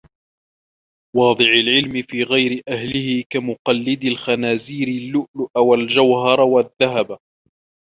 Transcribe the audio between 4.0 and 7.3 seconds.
الْخَنَازِيرِ اللُّؤْلُؤَ وَالْجَوْهَرَ وَالذَّهَبَ